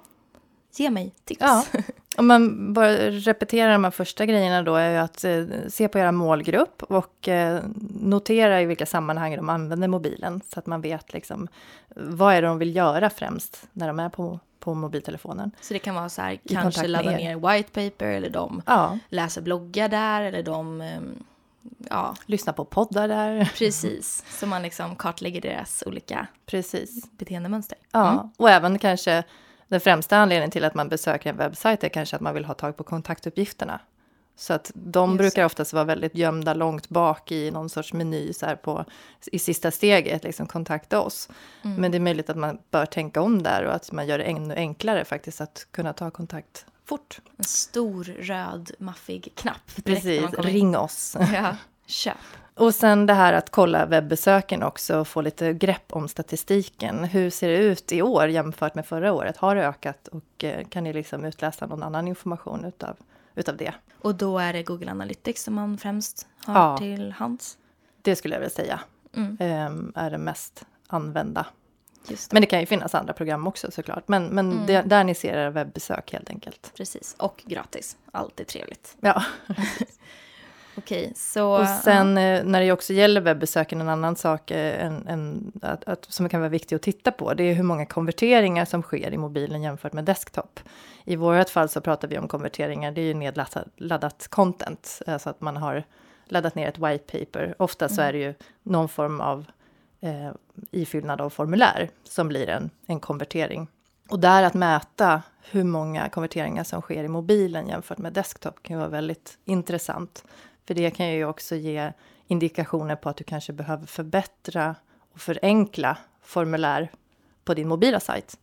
ge 0.76 0.90
mig 0.90 1.14
tips. 1.24 1.40
Ja. 1.40 1.64
Om 2.16 2.26
man 2.26 2.72
bara 2.72 3.10
repeterar 3.10 3.72
de 3.72 3.84
här 3.84 3.90
första 3.90 4.26
grejerna 4.26 4.62
då 4.62 4.74
är 4.74 4.90
ju 4.90 4.96
att 4.96 5.24
eh, 5.24 5.44
se 5.68 5.88
på 5.88 5.98
era 5.98 6.12
målgrupp 6.12 6.82
och 6.82 7.28
eh, 7.28 7.62
notera 8.00 8.62
i 8.62 8.66
vilka 8.66 8.86
sammanhang 8.86 9.36
de 9.36 9.48
använder 9.48 9.88
mobilen 9.88 10.40
så 10.48 10.58
att 10.58 10.66
man 10.66 10.80
vet 10.80 11.12
liksom 11.12 11.48
vad 11.96 12.34
är 12.34 12.42
det 12.42 12.48
de 12.48 12.58
vill 12.58 12.76
göra 12.76 13.10
främst 13.10 13.68
när 13.72 13.86
de 13.86 14.00
är 14.00 14.08
på, 14.08 14.40
på 14.60 14.74
mobiltelefonen. 14.74 15.50
Så 15.60 15.72
det 15.74 15.78
kan 15.78 15.94
vara 15.94 16.08
så 16.08 16.22
här, 16.22 16.38
kanske 16.48 16.86
ladda 16.86 17.12
er. 17.12 17.16
ner 17.16 17.52
white 17.52 17.70
paper 17.70 18.06
eller 18.06 18.30
de 18.30 18.62
Ja, 18.66 18.98
läser 19.08 19.42
bloggar 19.42 19.88
där 19.88 20.22
eller 20.22 20.42
de, 20.42 20.80
um, 20.80 21.24
ja, 21.90 22.16
lyssna 22.26 22.52
på 22.52 22.64
poddar 22.64 23.08
där. 23.08 23.52
precis. 23.58 24.24
Så 24.40 24.46
man 24.46 24.62
liksom 24.62 24.96
kartlägger 24.96 25.40
deras 25.40 25.82
olika 25.86 26.26
Precis. 26.46 27.10
beteendemönster. 27.10 27.78
Ja, 27.92 28.12
Mm. 28.12 28.30
och 28.36 28.50
även 28.50 28.78
kanske 28.78 29.24
den 29.68 29.80
främsta 29.80 30.16
anledningen 30.16 30.50
till 30.50 30.64
att 30.64 30.74
man 30.74 30.88
besöker 30.88 31.30
en 31.30 31.36
webbsajt 31.36 31.84
är 31.84 31.88
kanske 31.88 32.16
att 32.16 32.22
man 32.22 32.34
vill 32.34 32.44
ha 32.44 32.54
tag 32.54 32.76
på 32.76 32.84
kontaktuppgifterna. 32.84 33.80
Så 34.38 34.52
att 34.52 34.70
de 34.74 35.10
Just 35.10 35.18
brukar 35.18 35.44
oftast 35.44 35.72
vara 35.72 35.84
väldigt 35.84 36.14
gömda 36.14 36.54
långt 36.54 36.88
bak 36.88 37.32
i 37.32 37.50
någon 37.50 37.68
sorts 37.68 37.92
meny 37.92 38.32
så 38.32 38.46
här 38.46 38.56
på, 38.56 38.84
i 39.32 39.38
sista 39.38 39.70
steget, 39.70 40.24
liksom 40.24 40.46
kontakta 40.46 41.00
oss. 41.00 41.28
Mm. 41.64 41.80
Men 41.80 41.90
det 41.90 41.98
är 41.98 42.00
möjligt 42.00 42.30
att 42.30 42.36
man 42.36 42.58
bör 42.70 42.86
tänka 42.86 43.20
om 43.20 43.42
där 43.42 43.64
och 43.64 43.74
att 43.74 43.92
man 43.92 44.06
gör 44.06 44.18
det 44.18 44.24
ännu 44.24 44.54
enklare 44.54 45.04
faktiskt 45.04 45.40
att 45.40 45.66
kunna 45.70 45.92
ta 45.92 46.10
kontakt 46.10 46.66
fort. 46.86 47.20
En 47.36 47.44
stor 47.44 48.04
röd 48.04 48.70
maffig 48.78 49.32
knapp. 49.34 49.84
Precis, 49.84 50.30
ring 50.38 50.76
oss. 50.76 51.16
Ja, 51.34 51.56
köp. 51.86 52.16
Och 52.54 52.74
sen 52.74 53.06
det 53.06 53.14
här 53.14 53.32
att 53.32 53.50
kolla 53.50 53.86
webbesöken 53.86 54.62
också 54.62 54.98
och 54.98 55.08
få 55.08 55.20
lite 55.20 55.52
grepp 55.52 55.92
om 55.92 56.08
statistiken. 56.08 57.04
Hur 57.04 57.30
ser 57.30 57.48
det 57.48 57.56
ut 57.56 57.92
i 57.92 58.02
år 58.02 58.28
jämfört 58.28 58.74
med 58.74 58.86
förra 58.86 59.12
året? 59.12 59.36
Har 59.36 59.54
det 59.56 59.66
ökat 59.66 60.08
och 60.08 60.44
eh, 60.44 60.66
kan 60.68 60.84
ni 60.84 60.92
liksom 60.92 61.24
utläsa 61.24 61.66
någon 61.66 61.82
annan 61.82 62.08
information 62.08 62.64
utav, 62.64 62.96
utav 63.34 63.56
det? 63.56 63.74
Och 64.02 64.14
då 64.14 64.38
är 64.38 64.52
det 64.52 64.62
Google 64.62 64.90
Analytics 64.90 65.42
som 65.44 65.54
man 65.54 65.78
främst 65.78 66.26
har 66.44 66.54
Ja. 66.54 66.78
till 66.78 67.12
hands. 67.12 67.58
Det 68.02 68.16
skulle 68.16 68.34
jag 68.34 68.40
vilja 68.40 68.54
säga 68.54 68.80
Mm, 69.16 69.36
ehm, 69.40 69.92
är 69.94 70.10
det 70.10 70.18
mest 70.18 70.64
använda. 70.86 71.46
Det. 72.08 72.32
Men 72.32 72.40
det 72.42 72.46
kan 72.46 72.60
ju 72.60 72.66
finnas 72.66 72.94
andra 72.94 73.12
program 73.12 73.46
också 73.46 73.70
såklart. 73.70 74.08
Men, 74.08 74.26
men 74.26 74.52
Mm. 74.52 74.66
det, 74.66 74.82
där 74.82 75.04
ni 75.04 75.14
ser 75.14 75.34
era 75.36 75.50
webbesök 75.50 76.12
helt 76.12 76.30
enkelt. 76.30 76.72
Precis. 76.76 77.14
Och 77.18 77.42
gratis. 77.46 77.96
Alltid 78.12 78.46
trevligt. 78.46 78.96
Ja, 79.00 79.22
Okej, 80.78 81.12
så... 81.16 81.60
Och 81.60 81.68
sen 81.68 82.18
eh, 82.18 82.44
när 82.44 82.60
det 82.60 82.72
också 82.72 82.92
gäller 82.92 83.20
webbesöken, 83.20 83.80
en 83.80 83.88
annan 83.88 84.16
sak 84.16 84.50
eh, 84.50 84.86
en, 84.86 85.06
en, 85.08 85.52
att, 85.62 85.84
att, 85.84 86.04
som 86.04 86.28
kan 86.28 86.40
vara 86.40 86.48
viktig 86.48 86.76
att 86.76 86.82
titta 86.82 87.12
på, 87.12 87.34
det 87.34 87.44
är 87.44 87.54
hur 87.54 87.62
många 87.62 87.86
konverteringar 87.86 88.64
som 88.64 88.82
sker 88.82 89.10
i 89.10 89.16
mobilen 89.18 89.62
jämfört 89.62 89.92
med 89.92 90.04
desktop. 90.04 90.60
I 91.04 91.16
vårt 91.16 91.48
fall 91.48 91.68
så 91.68 91.80
pratar 91.80 92.08
vi 92.08 92.18
om 92.18 92.28
konverteringar, 92.28 92.92
det 92.92 93.00
är 93.00 93.04
ju 93.04 93.14
nedladdat 93.14 93.66
laddat 93.76 94.28
content, 94.28 95.02
alltså 95.06 95.30
att 95.30 95.40
man 95.40 95.56
har 95.56 95.84
laddat 96.28 96.54
ner 96.54 96.68
ett 96.68 96.78
white 96.78 97.18
paper. 97.18 97.54
Ofta 97.58 97.88
så 97.88 98.02
är 98.02 98.12
det 98.12 98.18
ju 98.18 98.34
någon 98.62 98.88
form 98.88 99.20
av 99.20 99.46
eh, 100.00 100.30
ifyllnad 100.70 101.20
av 101.20 101.30
formulär 101.30 101.90
som 102.04 102.28
blir 102.28 102.48
en, 102.48 102.70
en 102.86 103.00
konvertering. 103.00 103.68
Och 104.08 104.20
där 104.20 104.42
att 104.42 104.54
mäta 104.54 105.22
hur 105.50 105.64
många 105.64 106.08
konverteringar 106.08 106.64
som 106.64 106.82
sker 106.82 107.04
i 107.04 107.08
mobilen 107.08 107.68
jämfört 107.68 107.98
med 107.98 108.12
desktop 108.12 108.62
kan 108.62 108.78
vara 108.78 108.88
väldigt 108.88 109.38
intressant. 109.44 110.24
För 110.66 110.74
det 110.74 110.90
kan 110.90 111.08
ju 111.08 111.24
också 111.24 111.56
ge 111.56 111.92
indikationer 112.26 112.96
på 112.96 113.08
att 113.08 113.16
du 113.16 113.24
kanske 113.24 113.52
behöver 113.52 113.86
förbättra 113.86 114.76
och 115.12 115.20
förenkla 115.20 115.98
formulär 116.22 116.90
på 117.44 117.54
din 117.54 117.68
mobila 117.68 118.00
sajt. 118.00 118.38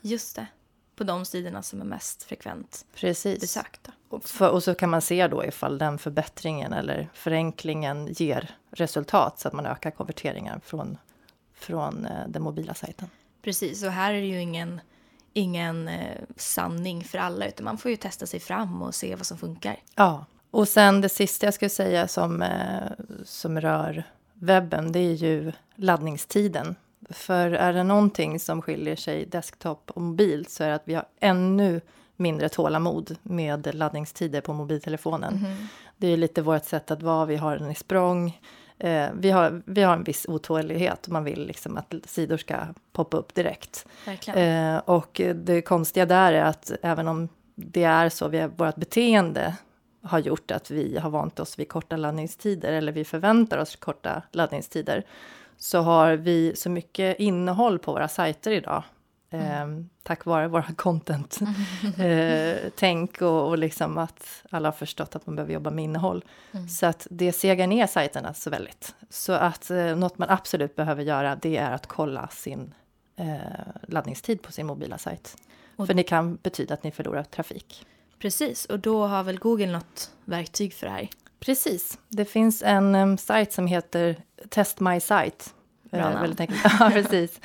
Just 0.00 0.36
det. 0.36 0.46
På 0.96 1.04
de 1.04 1.24
sidorna 1.24 1.62
som 1.62 1.80
är 1.80 1.84
mest 1.84 2.22
frekvent 2.22 2.84
Precis. 2.94 3.40
besökta. 3.40 3.92
Och, 4.08 4.24
för, 4.24 4.50
och 4.50 4.62
så 4.62 4.74
kan 4.74 4.90
man 4.90 5.00
se 5.00 5.28
då 5.28 5.44
ifall 5.44 5.78
den 5.78 5.98
förbättringen 5.98 6.72
eller 6.72 7.08
förenklingen 7.14 8.06
ger 8.12 8.56
resultat 8.70 9.38
så 9.38 9.48
att 9.48 9.54
man 9.54 9.66
ökar 9.66 9.90
konverteringen 9.90 10.60
från, 10.60 10.98
från 11.54 12.06
eh, 12.06 12.28
den 12.28 12.42
mobila 12.42 12.74
sajten. 12.74 13.08
Precis, 13.42 13.82
och 13.84 13.90
här 13.90 14.14
är 14.14 14.20
det 14.20 14.26
ju 14.26 14.40
ingen, 14.40 14.80
ingen 15.32 15.88
eh, 15.88 16.20
sanning 16.36 17.04
för 17.04 17.18
alla 17.18 17.46
utan 17.46 17.64
man 17.64 17.78
får 17.78 17.90
ju 17.90 17.96
testa 17.96 18.26
sig 18.26 18.40
fram 18.40 18.82
och 18.82 18.94
se 18.94 19.14
vad 19.14 19.26
som 19.26 19.38
funkar. 19.38 19.76
Ja, 19.94 20.24
och 20.50 20.68
sen 20.68 21.00
det 21.00 21.08
sista 21.08 21.46
jag 21.46 21.54
skulle 21.54 21.70
säga 21.70 22.08
som, 22.08 22.42
eh, 22.42 22.90
som 23.24 23.60
rör 23.60 24.04
webben, 24.34 24.92
det 24.92 24.98
är 24.98 25.14
ju 25.14 25.52
laddningstiden. 25.74 26.76
För 27.10 27.50
är 27.50 27.72
det 27.72 27.82
någonting 27.82 28.40
som 28.40 28.62
skiljer 28.62 28.96
sig 28.96 29.26
desktop 29.26 29.90
och 29.90 30.02
mobil 30.02 30.46
så 30.48 30.64
är 30.64 30.68
det 30.68 30.74
att 30.74 30.82
vi 30.84 30.94
har 30.94 31.04
ännu 31.20 31.80
mindre 32.16 32.48
tålamod 32.48 33.16
med 33.22 33.74
laddningstider 33.74 34.40
på 34.40 34.52
mobiltelefonen. 34.52 35.34
Mm. 35.34 35.66
Det 35.96 36.08
är 36.08 36.16
lite 36.16 36.42
vårt 36.42 36.64
sätt 36.64 36.90
att 36.90 37.02
vara, 37.02 37.26
vi 37.26 37.36
har 37.36 37.58
den 37.58 37.70
i 37.70 37.74
språng. 37.74 38.40
Eh, 38.78 39.08
vi, 39.14 39.30
har, 39.30 39.62
vi 39.66 39.82
har 39.82 39.94
en 39.94 40.04
viss 40.04 40.26
otålighet, 40.28 41.08
man 41.08 41.24
vill 41.24 41.46
liksom 41.46 41.76
att 41.76 41.94
sidor 42.04 42.36
ska 42.36 42.56
poppa 42.92 43.16
upp 43.16 43.34
direkt. 43.34 43.86
Eh, 44.26 44.76
och 44.76 45.20
det 45.34 45.62
konstiga 45.62 46.06
där 46.06 46.32
är 46.32 46.44
att 46.44 46.72
även 46.82 47.08
om 47.08 47.28
det 47.54 47.84
är 47.84 48.08
så, 48.08 48.28
vi, 48.28 48.48
vårt 48.56 48.76
beteende 48.76 49.56
har 50.02 50.18
gjort 50.18 50.50
att 50.50 50.70
vi 50.70 50.98
har 50.98 51.10
vant 51.10 51.40
oss 51.40 51.58
vid 51.58 51.68
korta 51.68 51.96
laddningstider 51.96 52.72
eller 52.72 52.92
vi 52.92 53.04
förväntar 53.04 53.58
oss 53.58 53.76
korta 53.76 54.22
laddningstider 54.32 55.04
så 55.58 55.80
har 55.80 56.12
vi 56.12 56.56
så 56.56 56.70
mycket 56.70 57.18
innehåll 57.18 57.78
på 57.78 57.92
våra 57.92 58.08
sajter 58.08 58.50
idag. 58.50 58.82
Eh, 59.30 59.66
tack 60.02 60.24
vare 60.24 60.48
våra 60.48 60.62
content. 60.76 61.38
eh, 61.98 63.22
och, 63.22 63.48
och 63.48 63.58
liksom 63.58 63.98
att 63.98 64.42
alla 64.50 64.68
har 64.68 64.72
förstått 64.72 65.16
att 65.16 65.26
man 65.26 65.36
behöver 65.36 65.54
jobba 65.54 65.70
med 65.70 65.84
innehåll. 65.84 66.24
Mm. 66.52 66.68
Så 66.68 66.86
att 66.86 67.06
det 67.10 67.32
segar 67.32 67.66
ner 67.66 67.86
sajterna 67.86 68.34
så 68.34 68.50
väldigt. 68.50 68.94
Så 69.10 69.32
att 69.32 69.70
eh, 69.70 69.96
något 69.96 70.18
man 70.18 70.30
absolut 70.30 70.76
behöver 70.76 71.02
göra 71.02 71.36
det 71.36 71.56
är 71.56 71.70
att 71.70 71.86
kolla 71.86 72.28
sin 72.28 72.74
eh, 73.16 73.36
laddningstid 73.88 74.42
på 74.42 74.52
sin 74.52 74.66
mobila 74.66 74.98
sajt. 74.98 75.36
Och- 75.76 75.86
För 75.86 75.94
det 75.94 76.02
kan 76.02 76.36
betyda 76.42 76.74
att 76.74 76.82
ni 76.84 76.90
förlorar 76.90 77.22
trafik. 77.24 77.86
Precis, 78.18 78.64
och 78.64 78.78
då 78.80 79.06
har 79.06 79.22
väl 79.22 79.38
Google 79.38 79.66
något 79.66 80.10
verktyg 80.24 80.74
för 80.74 80.86
det 80.86 80.92
här. 80.92 81.08
Precis. 81.44 81.98
Det 82.08 82.24
finns 82.24 82.62
en 82.62 82.94
um, 82.94 83.18
sajt 83.18 83.52
som 83.52 83.66
heter 83.66 84.16
Test 84.48 84.80
My 84.80 85.00
Site. 85.00 85.44
Bra 85.90 86.00
Eh, 86.00 86.04
namn. 86.08 86.20
väldigt 86.20 86.40
enkelt. 86.40 86.60
ja, 86.80 86.90
precis. 86.92 87.40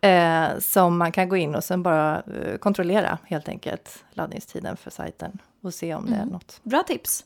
Eh, 0.00 0.58
som 0.58 0.98
man 0.98 1.12
kan 1.12 1.28
gå 1.28 1.36
in 1.36 1.54
och 1.54 1.64
sen 1.64 1.82
bara 1.82 2.22
eh, 2.22 2.56
kontrollera 2.58 3.18
helt 3.24 3.48
enkelt 3.48 4.04
laddningstiden 4.10 4.76
för 4.76 4.90
sajten 4.90 5.38
och 5.62 5.74
se 5.74 5.94
om 5.94 6.06
det 6.06 6.12
är 6.16 6.16
Mm. 6.22 6.28
något. 6.28 6.60
Bra 6.62 6.82
tips. 6.82 7.24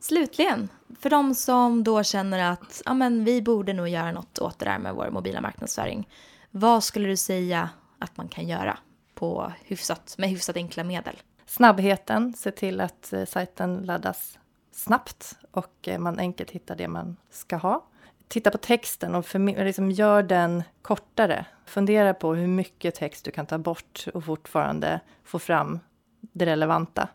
Slutligen, 0.00 0.68
för 1.00 1.10
de 1.10 1.34
som 1.34 1.84
då 1.84 2.02
känner 2.02 2.52
att 2.52 2.82
ja, 2.84 2.94
men 2.94 3.24
vi 3.24 3.42
borde 3.42 3.72
nog 3.72 3.88
göra 3.88 4.12
något 4.12 4.38
åt 4.38 4.58
det 4.58 4.64
där 4.64 4.78
med 4.78 4.94
vår 4.94 5.10
mobila 5.10 5.40
marknadsföring. 5.40 6.08
Vad 6.50 6.84
skulle 6.84 7.08
du 7.08 7.16
säga 7.16 7.68
att 7.98 8.16
man 8.16 8.28
kan 8.28 8.48
göra 8.48 8.78
på 9.14 9.52
hyfsat, 9.64 10.14
med 10.18 10.28
hyfsat 10.30 10.56
enkla 10.56 10.84
medel? 10.84 11.16
Snabbheten, 11.46 12.34
se 12.36 12.50
till 12.50 12.80
att 12.80 13.12
eh, 13.12 13.24
sajten 13.24 13.76
laddas 13.82 14.38
snabbt 14.72 15.36
och 15.50 15.88
eh, 15.88 15.98
man 15.98 16.18
enkelt 16.18 16.50
hittar 16.50 16.76
det 16.76 16.88
man 16.88 17.16
ska 17.30 17.56
ha. 17.56 17.84
Titta 18.28 18.50
på 18.50 18.58
texten 18.58 19.14
och 19.14 19.26
liksom 19.40 19.90
gör 19.90 20.22
den 20.22 20.62
kortare. 20.82 21.44
Fundera 21.64 22.14
på 22.14 22.34
hur 22.34 22.46
mycket 22.46 22.94
text 22.94 23.24
du 23.24 23.30
kan 23.30 23.46
ta 23.46 23.58
bort 23.58 24.06
och 24.14 24.24
fortfarande 24.24 25.00
få 25.24 25.38
fram 25.38 25.80
det 26.20 26.46
relevanta. 26.46 27.08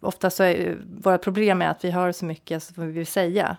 Ofta 0.00 0.30
så 0.30 0.42
är 0.42 0.78
våra 1.02 1.18
problem 1.18 1.62
är 1.62 1.68
att 1.68 1.84
vi 1.84 1.90
har 1.90 2.12
så 2.12 2.24
mycket 2.24 2.62
som 2.62 2.86
vi 2.86 2.92
vill 2.92 3.06
säga. 3.06 3.56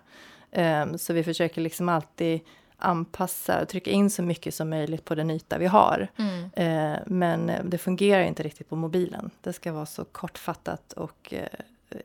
Ehm, 0.52 0.98
så 0.98 1.14
vi 1.14 1.24
försöker 1.24 1.62
liksom 1.62 1.90
alltid 1.90 2.40
anpassa 2.78 3.62
och 3.62 3.68
trycka 3.68 3.92
in 3.92 4.10
så 4.10 4.24
mycket 4.24 4.54
som 4.54 4.70
möjligt 4.70 5.06
på 5.06 5.16
den 5.16 5.32
yta 5.32 5.58
vi 5.58 5.66
har. 5.66 6.08
Eh, 6.54 7.00
men 7.06 7.50
eh, 7.50 7.64
det 7.64 7.78
fungerar 7.78 8.24
inte 8.24 8.44
riktigt 8.44 8.70
på 8.70 8.76
mobilen. 8.76 9.30
Det 9.42 9.54
ska 9.54 9.74
vara 9.74 9.86
så 9.86 10.06
kortfattat 10.06 10.94
och 10.94 11.34
eh, 11.34 11.48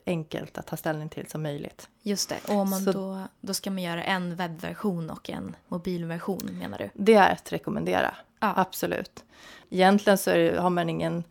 enkelt 0.05 0.57
att 0.57 0.67
ta 0.67 0.77
ställning 0.77 1.09
till 1.09 1.27
som 1.27 1.43
möjligt. 1.43 1.89
Just 2.01 2.29
det, 2.29 2.37
och 2.47 2.55
om 2.55 2.69
man 2.69 2.81
Så- 2.83 2.91
då, 2.91 3.21
då 3.41 3.53
ska 3.53 3.71
man 3.71 3.83
göra 3.83 4.03
en 4.03 4.35
webbversion 4.35 5.09
och 5.09 5.29
en 5.29 5.55
mobilversion 5.67 6.49
menar 6.59 6.77
du? 6.77 6.89
Det 6.93 7.13
är 7.13 7.31
att 7.31 7.51
rekommendera, 7.53 8.15
Ja. 8.39 8.53
absolut. 8.55 9.23
Egentligen 9.69 10.17
så 10.17 10.29
det, 10.33 10.59
har 10.59 10.69
man 10.69 10.89
ingen... 10.89 11.23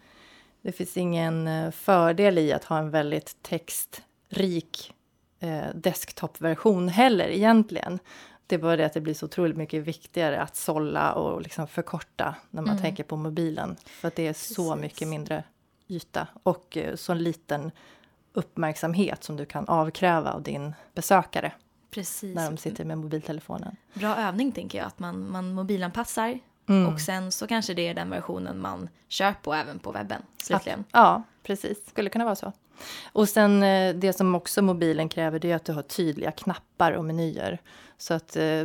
Det 0.63 0.73
finns 0.73 0.97
ingen 0.97 1.49
eh, 1.49 1.71
fördel 1.71 2.39
i 2.39 2.53
att 2.53 2.65
ha 2.65 2.79
en 2.79 2.91
väldigt 2.91 3.37
textrik 3.43 4.93
eh, 5.41 5.65
desktopversion 5.75 6.89
heller 6.89 7.29
egentligen. 7.29 7.99
Det 8.47 8.55
är 8.55 8.59
bara 8.59 8.77
det 8.77 8.87
att 8.87 8.93
det 8.93 9.01
blir 9.01 9.15
så 9.15 9.27
otroligt 9.27 9.57
mycket 9.57 9.83
viktigare 9.83 10.41
att 10.43 10.57
sålla 10.57 11.13
och 11.13 11.43
liksom 11.43 11.67
förkorta 11.67 12.35
när 12.51 12.63
man 12.63 12.71
Mm. 12.71 12.83
tänker 12.83 13.05
på 13.05 13.17
mobilen. 13.17 13.77
För 13.87 14.09
att 14.09 14.17
det 14.17 14.27
är 14.27 14.33
så 14.33 14.71
Precis. 14.73 14.83
mycket 14.83 15.09
mindre 15.09 15.45
yta 15.89 16.27
och 16.43 16.77
eh, 16.77 16.97
så 16.97 17.15
liten 17.15 17.71
uppmärksamhet 18.35 19.25
som 19.25 19.37
du 19.37 19.47
kan 19.47 19.69
avkräva 19.69 20.33
av 20.33 20.43
din 20.43 20.75
besökare 20.95 21.53
Precis. 21.91 22.35
när 22.35 22.51
de 22.51 22.57
sitter 22.57 22.85
med 22.85 22.99
mobiltelefonen. 22.99 23.77
Bra 23.95 24.17
övning 24.17 24.53
tänker 24.53 24.79
jag, 24.79 24.87
att 24.87 24.99
man, 24.99 25.31
man 25.31 25.55
mobilanpassar 25.55 26.39
Mm. 26.69 26.95
och 26.95 27.01
sen 27.01 27.33
så 27.33 27.47
kanske 27.47 27.75
det 27.75 27.89
är 27.89 27.95
den 27.95 28.11
versionen 28.11 28.61
man 28.61 28.89
kör 29.09 29.33
på 29.43 29.55
även 29.55 29.79
på 29.79 29.93
webben 29.93 30.23
slutligen. 30.43 30.85
Ja, 30.93 31.23
precis. 31.43 31.89
Skulle 31.89 32.11
kunna 32.11 32.25
vara 32.25 32.35
så. 32.35 32.53
Och 33.13 33.29
sen 33.29 33.63
eh, 33.63 33.95
det 33.95 34.13
som 34.13 34.35
också 34.35 34.63
mobilen 34.63 35.09
kräver 35.09 35.39
det 35.39 35.51
är 35.51 35.57
att 35.57 35.65
du 35.65 35.73
har 35.73 35.83
tydliga 35.83 36.31
knappar 36.33 36.93
och 36.93 37.05
menyer. 37.05 37.59
Så 37.99 38.15
att 38.15 38.37
eh, 38.37 38.65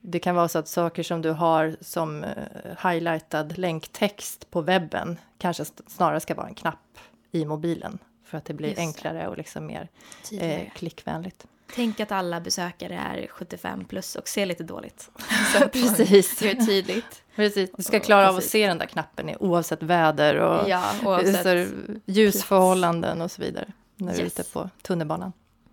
det 0.00 0.18
kan 0.18 0.34
vara 0.34 0.48
så 0.48 0.58
att 0.58 0.68
saker 0.68 1.02
som 1.02 1.22
du 1.22 1.30
har 1.30 1.76
som 1.80 2.24
eh, 2.24 2.90
highlightad 2.90 3.58
länktext 3.58 4.50
på 4.50 4.60
webben 4.60 5.18
kanske 5.38 5.64
snarare 5.86 6.20
ska 6.20 6.34
vara 6.34 6.48
en 6.48 6.54
knapp 6.54 6.98
i 7.32 7.44
mobilen. 7.44 7.98
För 8.30 8.38
att 8.38 8.44
det 8.44 8.54
blir 8.54 8.68
Just 8.68 8.78
enklare 8.78 9.28
och 9.28 9.36
liksom 9.36 9.66
mer 9.66 9.88
eh, 10.32 10.70
klickvänligt. 10.74 11.46
Tänk 11.74 12.00
att 12.00 12.12
alla 12.12 12.40
besökare 12.40 12.94
är 12.94 13.26
75 13.26 13.84
plus 13.84 14.16
och 14.16 14.28
ser 14.28 14.46
lite 14.46 14.62
dåligt. 14.64 15.10
Så 15.58 15.68
Precis. 15.68 16.38
det 16.38 16.54
tydligt. 16.66 17.22
Precis. 17.36 17.70
Du 17.76 17.82
ska 17.82 18.00
klara 18.00 18.28
av 18.28 18.36
att 18.36 18.44
se 18.44 18.66
den 18.66 18.78
där 18.78 18.86
knappen 18.86 19.36
oavsett 19.40 19.82
väder 19.82 20.34
och 20.36 20.68
Ja, 20.68 20.92
oavsett. 21.04 21.68
ljusförhållanden 22.06 23.20
och 23.22 23.30
så 23.30 23.42
vidare. 23.42 23.72
När 23.96 24.12
du 24.12 24.18
är 24.18 24.24
Yes. 24.24 24.38
ute 24.40 24.50
på 24.52 24.70
tunnelbanan. 24.82 25.32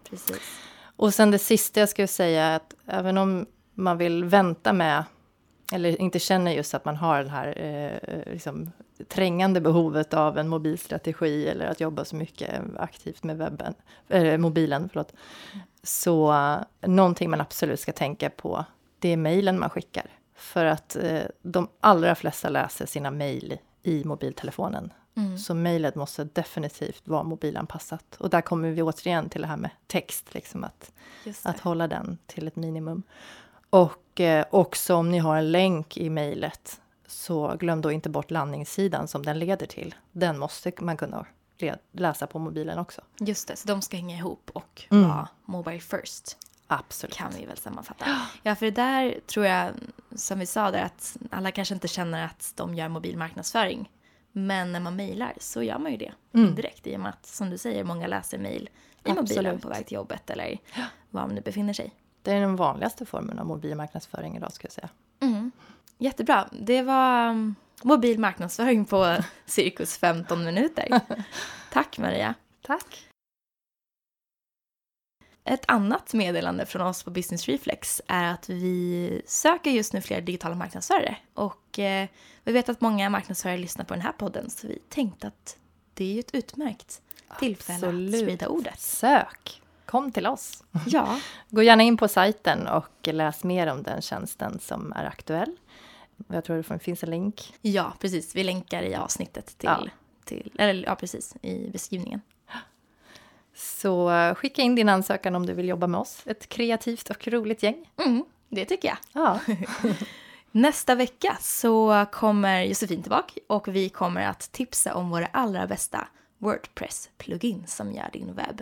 Precis. 0.09 0.41
Och 0.95 1.13
sen 1.13 1.31
det 1.31 1.39
sista 1.39 1.79
jag 1.79 1.89
skulle 1.89 2.07
säga 2.07 2.43
är 2.45 2.55
att 2.55 2.73
även 2.87 3.17
om 3.17 3.45
man 3.73 3.97
vill 3.97 4.23
vänta 4.23 4.73
med 4.73 5.03
eller 5.73 6.01
inte 6.01 6.19
känner 6.19 6.51
just 6.51 6.73
att 6.73 6.85
man 6.85 6.95
har 6.95 7.23
det 7.23 7.29
här 7.29 7.47
eh, 7.61 8.33
liksom, 8.33 8.71
trängande 9.07 9.61
behovet 9.61 10.13
av 10.13 10.37
en 10.37 10.47
mobilstrategi 10.47 11.47
eller 11.47 11.65
att 11.65 11.79
jobba 11.79 12.05
så 12.05 12.15
mycket 12.15 12.61
aktivt 12.77 13.23
med 13.23 13.37
webben, 13.37 13.73
eh, 14.07 14.37
mobilen. 14.37 14.89
Förlåt. 14.89 15.13
Så 15.83 16.33
eh, 16.33 16.89
någonting 16.89 17.29
man 17.29 17.41
absolut 17.41 17.79
ska 17.79 17.91
tänka 17.91 18.29
på, 18.29 18.65
det 18.99 19.09
är 19.09 19.17
mejlen 19.17 19.59
man 19.59 19.69
skickar. 19.69 20.05
För 20.35 20.65
att 20.65 20.95
eh, 20.95 21.21
de 21.41 21.67
allra 21.79 22.15
flesta 22.15 22.49
läser 22.49 22.85
sina 22.85 23.11
mejl 23.11 23.57
i 23.83 24.03
mobiltelefonen. 24.03 24.93
Mm. 25.15 25.37
Så 25.37 25.53
mejlet 25.53 25.95
måste 25.95 26.23
definitivt 26.23 27.07
vara 27.07 27.23
mobilanpassat. 27.23 28.15
Och 28.19 28.29
där 28.29 28.41
kommer 28.41 28.71
vi 28.71 28.81
återigen 28.81 29.29
till 29.29 29.41
det 29.41 29.47
här 29.47 29.57
med 29.57 29.69
text, 29.87 30.33
liksom 30.33 30.63
att 30.63 30.91
att 31.43 31.59
hålla 31.59 31.87
den 31.87 32.17
till 32.25 32.47
ett 32.47 32.55
minimum. 32.55 33.03
Och 33.69 34.21
eh, 34.21 34.45
också 34.49 34.95
om 34.95 35.11
ni 35.11 35.17
har 35.17 35.37
en 35.37 35.51
länk 35.51 35.97
i 35.97 36.09
mejlet 36.09 36.81
så 37.07 37.55
glöm 37.59 37.81
då 37.81 37.91
inte 37.91 38.09
bort 38.09 38.31
landningssidan 38.31 39.07
som 39.07 39.25
den 39.25 39.39
leder 39.39 39.65
till. 39.65 39.95
Den 40.11 40.37
måste 40.37 40.71
man 40.79 40.97
kunna 40.97 41.25
läsa 41.91 42.27
på 42.27 42.39
mobilen 42.39 42.79
också. 42.79 43.01
Just 43.19 43.47
det, 43.47 43.55
så 43.55 43.67
de 43.67 43.81
ska 43.81 43.97
hänga 43.97 44.15
ihop 44.17 44.49
och 44.53 44.83
Mm. 44.91 45.07
vara 45.09 45.27
Mobile 45.45 45.79
first. 45.79 46.37
Absolut. 46.67 47.13
Kan 47.15 47.31
vi 47.39 47.45
väl 47.45 47.57
sammanfatta. 47.57 48.05
Ja, 48.43 48.55
för 48.55 48.65
det 48.65 48.71
där 48.71 49.19
tror 49.27 49.45
jag, 49.45 49.71
som 50.15 50.39
vi 50.39 50.45
sa 50.45 50.71
där, 50.71 50.81
att 50.83 51.17
alla 51.31 51.51
kanske 51.51 51.73
inte 51.73 51.87
känner 51.87 52.25
att 52.25 52.53
de 52.55 52.75
gör 52.75 52.87
mobil 52.89 53.17
marknadsföring. 53.17 53.91
Men 54.31 54.71
när 54.71 54.79
man 54.79 54.95
mejlar 54.95 55.33
så 55.39 55.63
gör 55.63 55.79
man 55.79 55.91
ju 55.91 55.97
det 55.97 56.11
Mm. 56.33 56.47
indirekt 56.47 56.87
i 56.87 56.95
och 56.95 56.99
med 56.99 57.09
att, 57.09 57.25
som 57.25 57.49
du 57.49 57.57
säger, 57.57 57.83
många 57.83 58.07
läser 58.07 58.37
mejl 58.37 58.69
i 59.05 59.09
mobilen 59.09 59.23
Absolut. 59.23 59.61
på 59.61 59.69
väg 59.69 59.85
till 59.85 59.95
jobbet 59.95 60.29
eller 60.29 60.57
var 61.09 61.21
man 61.21 61.35
nu 61.35 61.41
befinner 61.41 61.73
sig. 61.73 61.93
Det 62.21 62.31
är 62.31 62.41
den 62.41 62.55
vanligaste 62.55 63.05
formen 63.05 63.39
av 63.39 63.45
mobil 63.45 63.75
marknadsföring 63.75 64.35
idag 64.37 64.51
ska 64.53 64.65
jag 64.65 64.71
säga. 64.73 64.89
Mm. 65.19 65.51
Jättebra. 65.97 66.49
Det 66.51 66.81
var 66.81 67.29
um, 67.29 67.55
mobil 67.81 68.19
marknadsföring 68.19 68.85
på 68.85 69.17
cirkus 69.45 69.97
15 69.97 70.45
minuter. 70.45 71.01
Tack 71.71 71.97
Maria. 71.97 72.33
Tack. 72.61 73.07
Ett 75.43 75.63
annat 75.67 76.13
meddelande 76.13 76.65
från 76.65 76.81
oss 76.81 77.03
på 77.03 77.11
Business 77.11 77.45
Reflex 77.45 78.01
är 78.07 78.33
att 78.33 78.49
vi 78.49 79.21
söker 79.25 79.71
just 79.71 79.93
nu 79.93 80.01
fler 80.01 80.21
digitala 80.21 80.55
marknadsförare. 80.55 81.17
Och 81.33 81.79
eh, 81.79 82.07
vi 82.43 82.51
vet 82.51 82.69
att 82.69 82.81
många 82.81 83.09
marknadsförare 83.09 83.57
lyssnar 83.57 83.85
på 83.85 83.93
den 83.93 84.01
här 84.03 84.11
podden 84.11 84.49
så 84.49 84.67
vi 84.67 84.79
tänkte 84.89 85.27
att 85.27 85.57
det 85.93 86.03
är 86.03 86.13
ju 86.13 86.19
ett 86.19 86.35
utmärkt 86.35 87.01
tillfälle 87.39 87.77
att 87.77 87.83
Absolut. 87.83 88.21
sprida 88.21 88.47
ordet. 88.47 88.79
Sök! 88.79 89.61
Kom 89.85 90.11
till 90.11 90.27
oss. 90.27 90.63
Ja, 90.85 91.19
Gå 91.49 91.63
gärna 91.63 91.83
in 91.83 91.97
på 91.97 92.07
sajten 92.07 92.67
och 92.67 93.07
läs 93.07 93.43
mer 93.43 93.67
om 93.67 93.83
den 93.83 94.01
tjänsten 94.01 94.59
som 94.59 94.93
är 94.93 95.05
aktuell. 95.05 95.55
Jag 96.27 96.43
tror 96.43 96.63
det 96.71 96.79
finns 96.79 97.03
en 97.03 97.09
länk. 97.09 97.53
ja 97.61 97.93
precis. 97.99 98.35
Vi 98.35 98.43
länkar 98.43 98.83
i 98.83 98.95
avsnittet 98.95 99.57
till, 99.57 99.69
Ja. 99.69 99.87
till 100.25 100.51
eller 100.57 100.83
ja 100.85 100.95
precis, 100.95 101.35
i 101.41 101.69
beskrivningen. 101.69 102.21
Så 103.55 104.11
skicka 104.37 104.61
in 104.61 104.75
din 104.75 104.89
ansökan 104.89 105.35
om 105.35 105.45
du 105.45 105.53
vill 105.53 105.67
jobba 105.67 105.87
med 105.87 105.99
oss. 105.99 106.21
Ett 106.25 106.49
kreativt 106.49 107.09
och 107.09 107.27
roligt 107.27 107.63
gäng. 107.63 107.89
Mm, 107.97 108.25
det 108.49 108.65
tycker 108.65 108.87
jag. 108.87 108.97
Ja, 109.11 109.39
Nästa 110.51 110.95
vecka 110.95 111.37
så 111.41 112.05
kommer 112.11 112.61
Josefin 112.61 113.01
tillbaka 113.01 113.33
och 113.47 113.67
vi 113.67 113.89
kommer 113.89 114.21
att 114.21 114.51
tipsa 114.51 114.95
om 114.95 115.09
våra 115.09 115.25
allra 115.25 115.67
bästa 115.67 116.07
Wordpress-plugin 116.37 117.63
som 117.67 117.91
gör 117.91 118.09
din 118.13 118.33
webb 118.33 118.61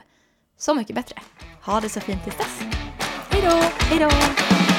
så 0.57 0.73
mycket 0.73 0.95
bättre. 0.95 1.21
Ha 1.61 1.79
det 1.81 1.89
så 1.89 1.99
fint 1.99 2.23
tills 2.23 2.37
dess. 2.37 2.59
Hej 3.29 3.41
då! 3.41 3.49
Hej 3.79 3.99
då! 3.99 4.74